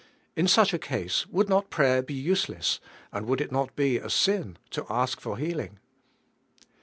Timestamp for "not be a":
3.51-4.09